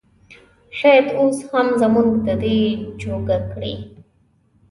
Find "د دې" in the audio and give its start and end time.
2.27-2.59